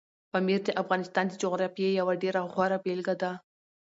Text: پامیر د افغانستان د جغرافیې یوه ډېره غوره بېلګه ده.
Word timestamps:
پامیر 0.31 0.59
د 0.65 0.69
افغانستان 0.81 1.25
د 1.27 1.33
جغرافیې 1.43 1.89
یوه 1.99 2.13
ډېره 2.23 2.41
غوره 2.53 2.77
بېلګه 2.83 3.15
ده. 3.21 3.31